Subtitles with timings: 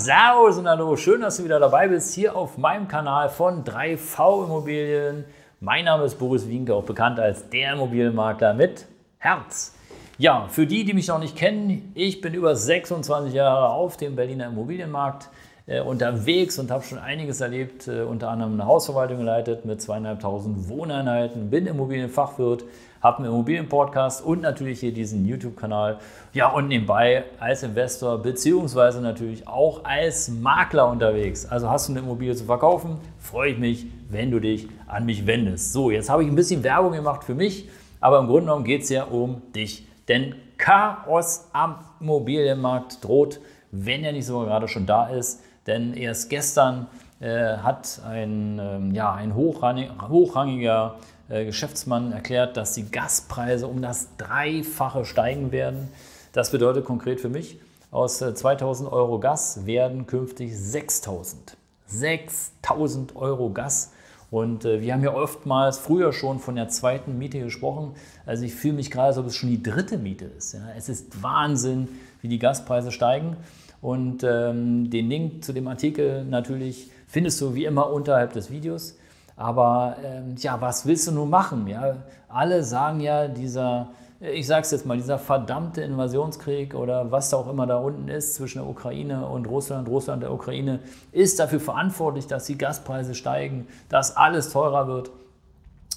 [0.00, 4.46] Servus und hallo, schön, dass du wieder dabei bist hier auf meinem Kanal von 3V
[4.46, 5.26] Immobilien.
[5.60, 8.86] Mein Name ist Boris Wienke, auch bekannt als der Immobilienmakler mit
[9.18, 9.74] Herz.
[10.16, 14.16] Ja, für die, die mich noch nicht kennen, ich bin über 26 Jahre auf dem
[14.16, 15.28] Berliner Immobilienmarkt
[15.66, 20.70] äh, unterwegs und habe schon einiges erlebt, äh, unter anderem eine Hausverwaltung geleitet mit zweieinhalbtausend
[20.70, 22.64] Wohneinheiten, bin Immobilienfachwirt,
[23.00, 25.98] habe einen Immobilienpodcast und natürlich hier diesen YouTube-Kanal.
[26.32, 31.46] Ja, und nebenbei als Investor beziehungsweise natürlich auch als Makler unterwegs.
[31.46, 35.26] Also hast du eine Immobilie zu verkaufen, freue ich mich, wenn du dich an mich
[35.26, 35.72] wendest.
[35.72, 37.68] So, jetzt habe ich ein bisschen Werbung gemacht für mich,
[38.00, 39.86] aber im Grunde genommen geht es ja um dich.
[40.08, 45.42] Denn Chaos am Immobilienmarkt droht, wenn er nicht sogar gerade schon da ist.
[45.66, 46.86] Denn erst gestern
[47.20, 50.96] äh, hat ein, ähm, ja, ein hochrangiger
[51.28, 55.88] äh, Geschäftsmann erklärt, dass die Gaspreise um das Dreifache steigen werden.
[56.32, 57.58] Das bedeutet konkret für mich,
[57.90, 61.56] aus 2000 äh, Euro Gas werden künftig 6000.
[61.86, 63.92] 6000 Euro Gas.
[64.30, 67.94] Und äh, wir haben ja oftmals früher schon von der zweiten Miete gesprochen.
[68.26, 70.54] Also ich fühle mich gerade, als ob es schon die dritte Miete ist.
[70.54, 70.60] Ja.
[70.76, 71.88] Es ist Wahnsinn,
[72.22, 73.36] wie die Gaspreise steigen.
[73.82, 78.96] Und ähm, den Link zu dem Artikel natürlich findest du wie immer unterhalb des Videos.
[79.36, 81.66] Aber ähm, ja, was willst du nun machen?
[81.66, 81.96] Ja?
[82.28, 83.88] Alle sagen ja, dieser,
[84.20, 88.08] ich sage es jetzt mal, dieser verdammte Invasionskrieg oder was da auch immer da unten
[88.08, 90.78] ist zwischen der Ukraine und Russland, Russland der Ukraine,
[91.10, 95.10] ist dafür verantwortlich, dass die Gaspreise steigen, dass alles teurer wird.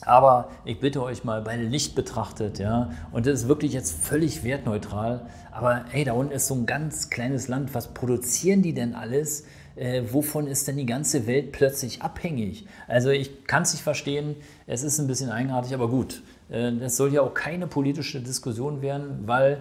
[0.06, 4.44] Aber ich bitte euch mal bei Licht betrachtet, ja, und das ist wirklich jetzt völlig
[4.44, 5.28] wertneutral.
[5.52, 7.74] Aber hey, da unten ist so ein ganz kleines Land.
[7.74, 9.46] Was produzieren die denn alles?
[9.76, 12.66] äh, wovon ist denn die ganze Welt plötzlich abhängig?
[12.88, 14.36] Also ich kann es nicht verstehen,
[14.68, 16.22] es ist ein bisschen eigenartig, aber gut.
[16.50, 19.60] Äh, das soll ja auch keine politische Diskussion werden, weil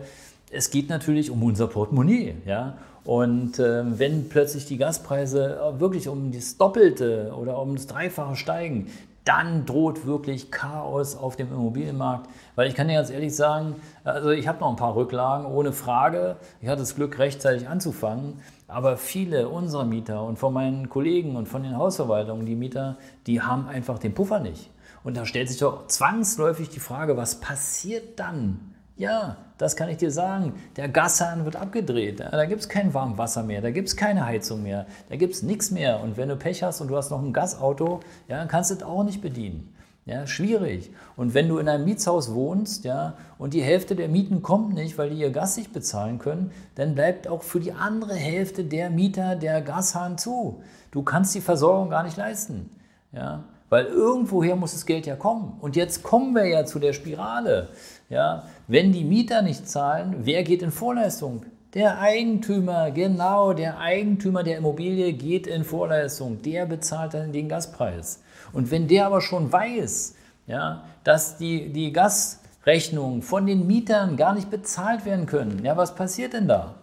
[0.51, 2.35] es geht natürlich um unser Portemonnaie.
[2.47, 2.77] Ja?
[3.05, 8.89] Und äh, wenn plötzlich die Gaspreise wirklich um das Doppelte oder um das Dreifache steigen,
[9.25, 12.29] dann droht wirklich Chaos auf dem Immobilienmarkt.
[12.57, 15.73] Weil ich kann dir ganz ehrlich sagen, also ich habe noch ein paar Rücklagen, ohne
[15.73, 16.37] Frage.
[16.61, 18.41] Ich hatte das Glück, rechtzeitig anzufangen.
[18.67, 22.97] Aber viele unserer Mieter und von meinen Kollegen und von den Hausverwaltungen, die Mieter,
[23.27, 24.71] die haben einfach den Puffer nicht.
[25.05, 28.75] Und da stellt sich doch zwangsläufig die Frage, was passiert dann?
[29.03, 30.55] Ja, das kann ich dir sagen.
[30.77, 32.21] Der Gashahn wird abgedreht.
[32.21, 35.43] Da gibt es kein Warmwasser mehr, da gibt es keine Heizung mehr, da gibt es
[35.43, 36.01] nichts mehr.
[36.01, 37.99] Und wenn du Pech hast und du hast noch ein Gasauto,
[38.29, 39.75] ja, dann kannst du es auch nicht bedienen.
[40.07, 40.93] Ja, schwierig.
[41.17, 44.99] Und wenn du in einem Mietshaus wohnst, ja, und die Hälfte der Mieten kommt nicht,
[44.99, 48.89] weil die ihr Gas nicht bezahlen können, dann bleibt auch für die andere Hälfte der
[48.89, 50.63] Mieter der Gashahn zu.
[50.93, 52.71] Du kannst die Versorgung gar nicht leisten.
[53.11, 53.43] Ja,
[53.73, 55.57] weil irgendwoher muss das Geld ja kommen.
[55.63, 57.71] Und jetzt kommen wir ja zu der Spirale.
[58.11, 61.47] Ja, wenn die Mieter nicht zahlen, wer geht in Vorleistung?
[61.73, 66.43] Der Eigentümer, genau, der Eigentümer der Immobilie geht in Vorleistung.
[66.43, 68.23] Der bezahlt dann den Gaspreis.
[68.53, 70.17] Und wenn der aber schon weiß,
[70.47, 75.95] ja, dass die, die Gasrechnungen von den Mietern gar nicht bezahlt werden können, ja, was
[75.95, 76.75] passiert denn da?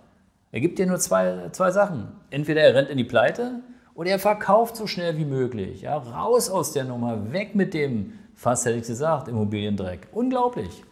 [0.51, 2.07] Er gibt dir nur zwei, zwei Sachen.
[2.31, 3.59] Entweder er rennt in die Pleite
[3.99, 5.81] oder er verkauft so schnell wie möglich.
[5.81, 10.07] Ja, raus aus der Nummer, weg mit dem, fast hätte ich gesagt, Immobiliendreck.
[10.13, 10.85] Unglaublich.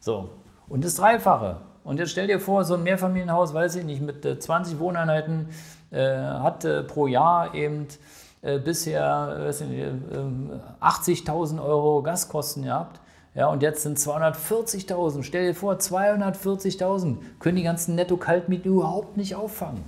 [0.00, 0.30] So,
[0.70, 1.58] und das Dreifache.
[1.84, 5.50] Und jetzt stell dir vor, so ein Mehrfamilienhaus, weiß ich nicht, mit 20 Wohneinheiten
[5.90, 7.86] äh, hat äh, pro Jahr eben
[8.40, 12.98] äh, bisher äh, 80.000 Euro Gaskosten gehabt.
[13.34, 15.22] Ja, und jetzt sind 240.000.
[15.22, 19.84] Stell dir vor, 240.000 können die ganzen Netto-Kaltmieten überhaupt nicht auffangen.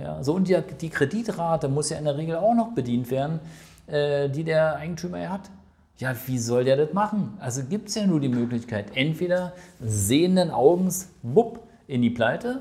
[0.00, 3.40] Ja, so und die, die, Kreditrate muss ja in der Regel auch noch bedient werden,
[3.86, 5.50] äh, die der Eigentümer ja hat.
[5.98, 7.36] Ja, wie soll der das machen?
[7.40, 12.60] Also gibt es ja nur die Möglichkeit, entweder sehenden Augens, wupp, in die Pleite,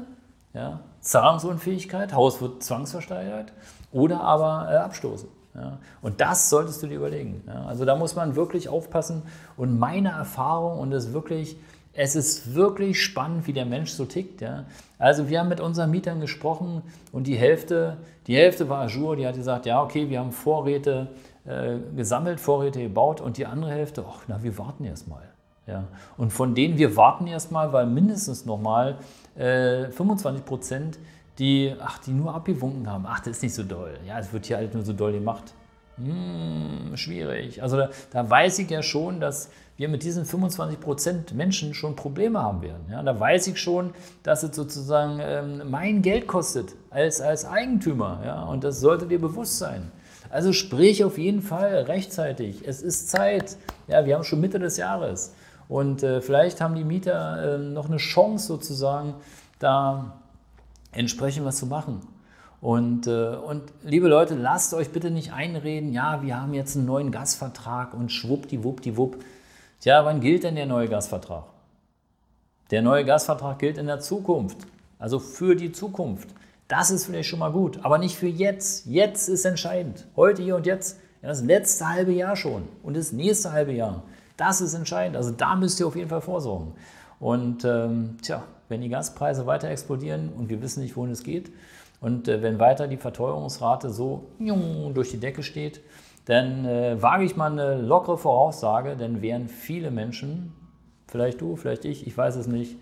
[0.54, 3.54] ja, Zahlungsunfähigkeit, Haus wird zwangsversteigert,
[3.92, 5.30] oder aber äh, abstoßen.
[5.54, 7.44] Ja, und das solltest du dir überlegen.
[7.48, 9.24] Ja, also da muss man wirklich aufpassen.
[9.56, 11.58] Und meine Erfahrung, und ist wirklich,
[11.98, 14.42] es ist wirklich spannend, wie der Mensch so tickt.
[14.42, 14.66] Ja.
[15.00, 17.98] Also wir haben mit unseren Mietern gesprochen und die Hälfte,
[18.28, 21.08] die Hälfte war Azure, die hat gesagt, ja, okay, wir haben Vorräte
[21.46, 25.24] äh, gesammelt, Vorräte gebaut und die andere Hälfte, ach, na, wir warten erst mal.
[25.66, 25.86] Ja.
[26.18, 29.00] Und von denen wir warten erstmal, weil mindestens nochmal
[29.36, 31.00] äh, 25 Prozent
[31.40, 33.06] die, ach, die nur abgewunken haben.
[33.08, 33.98] Ach, das ist nicht so doll.
[34.08, 35.56] Ja, es wird hier halt nur so doll gemacht.
[35.98, 37.62] Hm, schwierig.
[37.64, 41.96] Also da, da, weiß ich ja schon, dass wir mit diesen 25 Prozent Menschen schon
[41.96, 42.86] Probleme haben werden.
[42.92, 48.22] Ja, da weiß ich schon, dass es sozusagen ähm, mein Geld kostet als, als Eigentümer.
[48.26, 49.92] Ja, und das sollte dir bewusst sein.
[50.30, 52.68] Also sprich auf jeden Fall rechtzeitig.
[52.68, 53.58] Es ist Zeit.
[53.88, 55.34] Ja, wir haben schon Mitte des Jahres.
[55.68, 59.16] Und äh, vielleicht haben die Mieter äh, noch eine Chance sozusagen,
[59.60, 60.18] da
[60.92, 62.02] entsprechend was zu machen.
[62.60, 66.86] Und, äh, und liebe Leute, lasst euch bitte nicht einreden, ja, wir haben jetzt einen
[66.86, 69.24] neuen Gasvertrag und schwuppdiwuppdiwupp.
[69.80, 71.44] Tja, wann gilt denn der neue Gasvertrag?
[72.72, 74.58] Der neue Gasvertrag gilt in der Zukunft,
[74.98, 76.30] also für die Zukunft.
[76.68, 78.88] Das ist vielleicht schon mal gut, aber nicht für jetzt.
[78.88, 80.06] Jetzt ist entscheidend.
[80.16, 81.00] Heute, hier und jetzt.
[81.22, 84.04] das letzte halbe Jahr schon und das nächste halbe Jahr.
[84.36, 85.16] Das ist entscheidend.
[85.16, 86.74] Also da müsst ihr auf jeden Fall vorsorgen.
[87.20, 91.52] Und ähm, tja, wenn die Gaspreise weiter explodieren und wir wissen nicht, wohin es geht,
[92.00, 94.30] und äh, wenn weiter die Verteuerungsrate so
[94.94, 95.82] durch die Decke steht,
[96.26, 100.54] dann äh, wage ich mal eine lockere Voraussage, dann werden viele Menschen,
[101.08, 102.76] vielleicht du, vielleicht ich, ich weiß es nicht,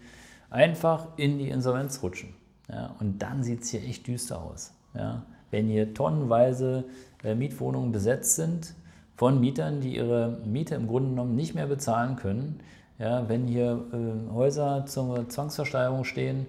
[0.50, 2.34] einfach in die Insolvenz rutschen.
[2.70, 4.74] Ja, und dann sieht es hier echt düster aus.
[4.96, 5.24] Ja.
[5.52, 6.86] Wenn hier tonnenweise
[7.24, 8.74] äh, Mietwohnungen besetzt sind
[9.16, 12.60] von Mietern, die ihre Miete im Grunde genommen nicht mehr bezahlen können,
[12.98, 16.48] ja, wenn hier äh, Häuser zur Zwangsversteigerung stehen,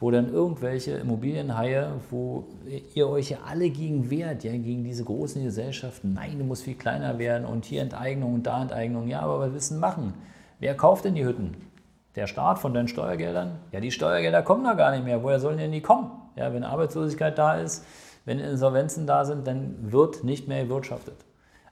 [0.00, 2.44] wo dann irgendwelche Immobilienhaie, wo
[2.94, 6.76] ihr euch ja alle gegen wehrt, ja, gegen diese großen Gesellschaften, nein, du musst viel
[6.76, 10.14] kleiner werden und hier Enteignung und da Enteignung, ja, aber was wissen machen?
[10.60, 11.56] Wer kauft denn die Hütten?
[12.14, 13.58] Der Staat von deinen Steuergeldern?
[13.72, 15.22] Ja, die Steuergelder kommen da gar nicht mehr.
[15.22, 16.10] Woher sollen denn die kommen?
[16.36, 17.84] Ja, wenn Arbeitslosigkeit da ist,
[18.24, 21.14] wenn Insolvenzen da sind, dann wird nicht mehr gewirtschaftet.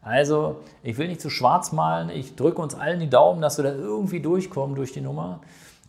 [0.02, 3.64] Also, ich will nicht zu schwarz malen, ich drücke uns allen die Daumen, dass wir
[3.64, 5.40] da irgendwie durchkommen durch die Nummer.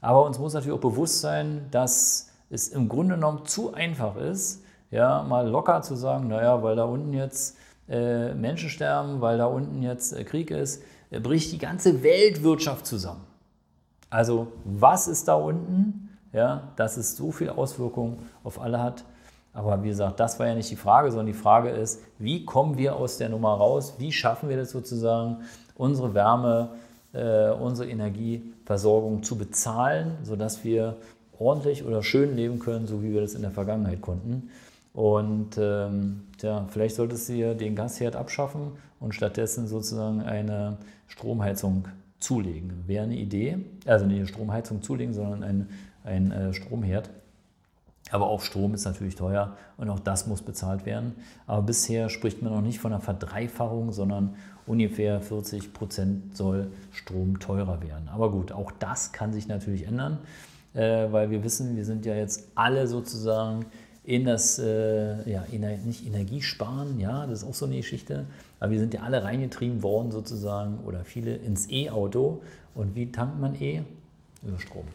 [0.01, 4.63] Aber uns muss natürlich auch bewusst sein, dass es im Grunde genommen zu einfach ist,
[4.91, 7.57] ja, mal locker zu sagen, naja, weil da unten jetzt
[7.89, 12.85] äh, Menschen sterben, weil da unten jetzt äh, Krieg ist, äh, bricht die ganze Weltwirtschaft
[12.85, 13.21] zusammen.
[14.09, 19.03] Also was ist da unten, ja, dass es so viel Auswirkungen auf alle hat.
[19.53, 22.77] Aber wie gesagt, das war ja nicht die Frage, sondern die Frage ist, wie kommen
[22.77, 23.95] wir aus der Nummer raus?
[23.97, 25.37] Wie schaffen wir das sozusagen,
[25.75, 26.69] unsere Wärme,
[27.13, 30.97] äh, unsere Energieversorgung zu bezahlen, sodass wir
[31.39, 34.49] ordentlich oder schön leben können, so wie wir das in der Vergangenheit konnten.
[34.93, 41.87] Und ähm, ja, vielleicht solltest du dir den Gasherd abschaffen und stattdessen sozusagen eine Stromheizung
[42.19, 42.83] zulegen.
[42.87, 43.59] Wäre eine Idee.
[43.85, 45.69] Also nicht eine Stromheizung zulegen, sondern ein,
[46.03, 47.11] ein äh, Stromherd.
[48.09, 51.13] Aber auch Strom ist natürlich teuer und auch das muss bezahlt werden.
[51.45, 54.35] Aber bisher spricht man noch nicht von einer Verdreifachung, sondern
[54.65, 58.07] ungefähr 40 Prozent soll Strom teurer werden.
[58.07, 60.19] Aber gut, auch das kann sich natürlich ändern
[60.73, 63.65] äh, weil wir wissen, wir sind ja jetzt alle sozusagen
[64.03, 68.25] in das, äh, ja, ener nicht Energiesparen, ja, das ist auch so eine Geschichte,
[68.59, 72.41] aber wir sind ja alle reingetrieben worden sozusagen oder viele ins E-Auto.
[72.73, 73.81] Und wie tankt man E?
[74.43, 74.85] Über Strom.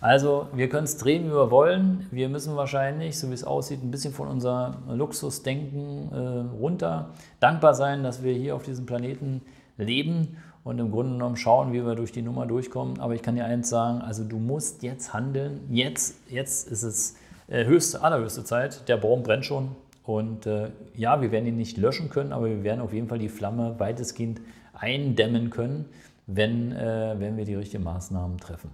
[0.00, 2.06] Also wir können es drehen, wie wir wollen.
[2.10, 7.10] Wir müssen wahrscheinlich, so wie es aussieht, ein bisschen von unser Luxusdenken äh, runter
[7.40, 9.42] dankbar sein, dass wir hier auf diesem Planeten
[9.78, 13.00] leben und im Grunde genommen schauen, wie wir durch die Nummer durchkommen.
[13.00, 15.60] Aber ich kann dir eins sagen, also du musst jetzt handeln.
[15.70, 17.16] Jetzt, jetzt ist es
[17.48, 18.88] äh, höchste, allerhöchste Zeit.
[18.88, 19.70] Der Baum brennt schon.
[20.04, 23.18] Und äh, ja, wir werden ihn nicht löschen können, aber wir werden auf jeden Fall
[23.18, 24.40] die Flamme weitestgehend
[24.72, 25.86] eindämmen können,
[26.26, 28.70] wenn, äh, wenn wir die richtigen Maßnahmen treffen.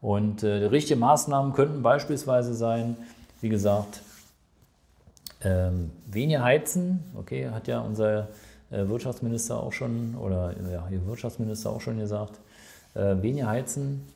[0.00, 2.96] Und äh, richtige Maßnahmen könnten beispielsweise sein,
[3.40, 4.02] wie gesagt,
[5.42, 7.04] ähm, weniger heizen.
[7.16, 8.28] Okay, hat ja unser
[8.70, 12.38] Wirtschaftsminister auch schon, oder ja, Ihr Wirtschaftsminister auch schon gesagt,
[12.94, 14.06] äh, weniger heizen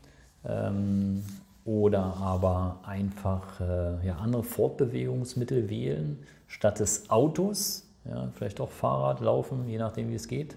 [0.44, 1.24] ähm,
[1.64, 6.18] oder aber einfach äh, ja, andere Fortbewegungsmittel wählen
[6.48, 7.86] statt des Autos.
[8.04, 10.56] Ja, vielleicht auch Fahrrad, Laufen, je nachdem, wie es geht.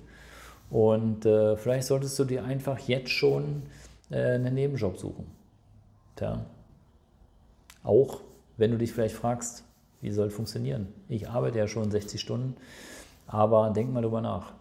[0.69, 3.63] Und äh, vielleicht solltest du dir einfach jetzt schon
[4.09, 5.27] äh, einen Nebenjob suchen.
[6.15, 6.43] Tja.
[7.83, 8.21] Auch
[8.57, 9.63] wenn du dich vielleicht fragst,
[10.01, 10.87] wie soll es funktionieren?
[11.07, 12.55] Ich arbeite ja schon 60 Stunden
[13.27, 14.53] aber denk mal drüber nach.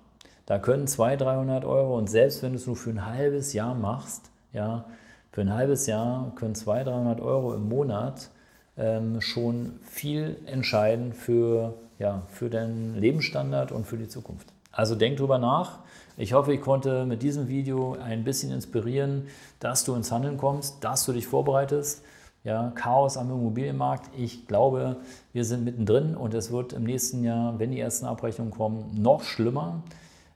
[0.47, 3.75] Da können 200, 300 Euro und selbst wenn du es nur für ein halbes Jahr
[3.75, 4.85] machst, ja,
[5.33, 8.31] für ein halbes Jahr können 200, 300 Euro im Monat
[8.77, 14.49] ähm, schon viel entscheiden für, ja, für deinen Lebensstandard und für die Zukunft.
[14.71, 15.79] Also denk drüber nach.
[16.17, 19.27] Ich hoffe, ich konnte mit diesem Video ein bisschen inspirieren,
[19.59, 22.05] dass du ins Handeln kommst, dass du dich vorbereitest
[22.45, 24.11] ja, Chaos am Immobilienmarkt.
[24.17, 24.97] Ich glaube,
[25.33, 29.23] wir sind mittendrin und es wird im nächsten Jahr, wenn die ersten Abrechnungen kommen, noch
[29.23, 29.83] schlimmer.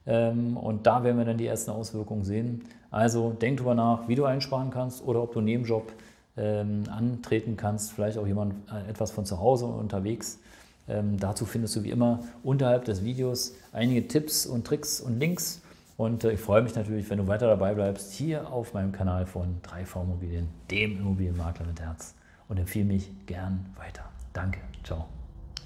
[0.07, 2.65] Ähm, und da werden wir dann die ersten Auswirkungen sehen.
[2.89, 5.93] Also denk drüber nach, wie du einsparen kannst oder ob du einen Nebenjob
[6.35, 10.39] ähm, antreten kannst, vielleicht auch jemand äh, etwas von zu Hause unterwegs
[10.87, 15.61] Ähm, dazu findest du wie immer unterhalb des Videos einige Tipps und Tricks und Links.
[15.99, 19.25] Und äh, ich freue mich natürlich, wenn du weiter dabei bleibst, hier auf meinem Kanal
[19.25, 22.15] von 3V Immobilien, dem Immobilienmakler mit Herz.
[22.47, 24.05] Und empfehle mich gern weiter.
[24.31, 24.61] Danke.
[24.81, 25.18] Ciao.